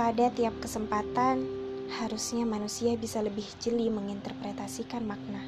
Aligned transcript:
Pada 0.00 0.32
tiap 0.32 0.56
kesempatan, 0.64 1.44
harusnya 2.00 2.48
manusia 2.48 2.96
bisa 2.96 3.20
lebih 3.20 3.44
jeli 3.60 3.92
menginterpretasikan 3.92 5.04
makna 5.04 5.44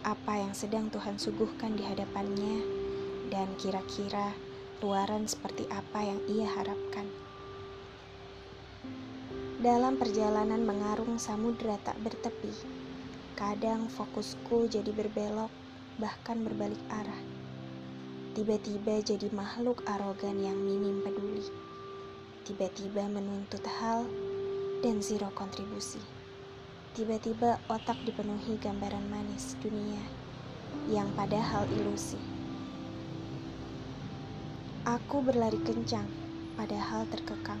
apa 0.00 0.40
yang 0.40 0.56
sedang 0.56 0.88
Tuhan 0.88 1.20
suguhkan 1.20 1.76
di 1.76 1.84
hadapannya, 1.84 2.64
dan 3.28 3.44
kira-kira 3.60 4.32
luaran 4.80 5.28
seperti 5.28 5.68
apa 5.68 6.00
yang 6.00 6.16
ia 6.32 6.48
harapkan. 6.48 7.04
Dalam 9.60 10.00
perjalanan 10.00 10.64
mengarung 10.64 11.20
samudera 11.20 11.76
tak 11.84 12.00
bertepi, 12.00 12.56
kadang 13.36 13.92
fokusku 13.92 14.72
jadi 14.72 14.96
berbelok, 14.96 15.52
bahkan 16.00 16.40
berbalik 16.40 16.80
arah. 16.88 17.20
Tiba-tiba 18.32 19.04
jadi 19.04 19.28
makhluk 19.28 19.84
arogan 19.84 20.40
yang 20.40 20.56
minim 20.56 21.04
peduli. 21.04 21.76
Tiba-tiba 22.48 23.04
menuntut 23.12 23.60
hal 23.60 24.08
dan 24.80 25.04
zero 25.04 25.28
kontribusi. 25.36 26.00
Tiba-tiba 26.96 27.60
otak 27.68 28.00
dipenuhi 28.08 28.56
gambaran 28.56 29.04
manis 29.12 29.52
dunia 29.60 30.00
yang 30.88 31.12
padahal 31.12 31.68
ilusi. 31.68 32.16
Aku 34.88 35.20
berlari 35.20 35.60
kencang, 35.60 36.08
padahal 36.56 37.04
terkekang. 37.12 37.60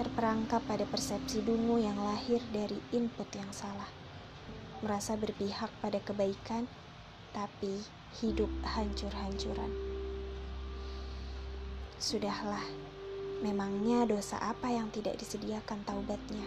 Terperangkap 0.00 0.64
pada 0.64 0.88
persepsi 0.88 1.44
dungu 1.44 1.76
yang 1.76 2.00
lahir 2.00 2.40
dari 2.56 2.80
input 2.96 3.28
yang 3.36 3.52
salah. 3.52 3.92
Merasa 4.80 5.12
berpihak 5.20 5.68
pada 5.84 6.00
kebaikan, 6.00 6.64
tapi 7.36 7.84
hidup 8.16 8.48
hancur-hancuran. 8.64 9.68
Sudahlah, 12.00 12.64
Memangnya 13.42 14.06
dosa 14.06 14.38
apa 14.38 14.70
yang 14.70 14.94
tidak 14.94 15.18
disediakan 15.18 15.82
taubatnya? 15.82 16.46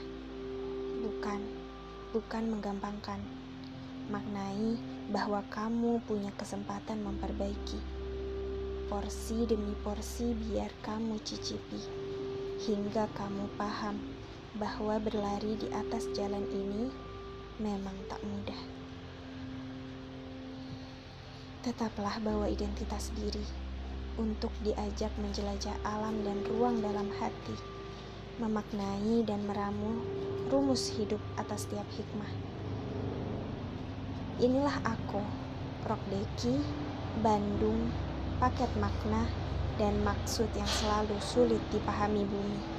Bukan, 1.04 1.44
bukan 2.16 2.44
menggampangkan. 2.48 3.20
Maknai 4.08 4.80
bahwa 5.12 5.44
kamu 5.52 6.00
punya 6.08 6.32
kesempatan 6.40 7.04
memperbaiki. 7.04 7.80
Porsi 8.88 9.44
demi 9.44 9.76
porsi 9.84 10.32
biar 10.32 10.72
kamu 10.80 11.20
cicipi. 11.28 11.84
Hingga 12.64 13.12
kamu 13.12 13.52
paham 13.60 14.00
bahwa 14.56 14.96
berlari 15.04 15.60
di 15.60 15.68
atas 15.76 16.08
jalan 16.16 16.48
ini 16.48 16.88
memang 17.60 18.00
tak 18.08 18.24
mudah. 18.24 18.62
Tetaplah 21.68 22.16
bawa 22.24 22.48
identitas 22.48 23.12
diri 23.12 23.67
untuk 24.18 24.50
diajak 24.66 25.14
menjelajah 25.22 25.78
alam 25.86 26.26
dan 26.26 26.42
ruang 26.50 26.82
dalam 26.82 27.10
hati, 27.22 27.58
memaknai 28.42 29.22
dan 29.26 29.46
meramu 29.46 30.02
rumus 30.50 30.94
hidup 30.98 31.22
atas 31.38 31.70
tiap 31.70 31.86
hikmah. 31.94 32.30
Inilah 34.38 34.78
aku, 34.86 35.22
Rock 35.90 36.02
Deki, 36.14 36.62
Bandung, 37.26 37.90
paket 38.38 38.70
makna 38.78 39.26
dan 39.82 39.98
maksud 40.06 40.50
yang 40.54 40.70
selalu 40.70 41.18
sulit 41.22 41.62
dipahami 41.74 42.22
bumi. 42.26 42.77